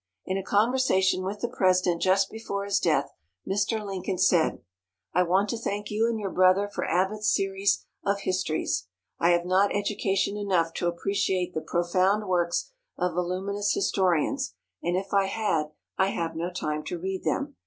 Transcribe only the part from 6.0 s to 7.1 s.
and your brother for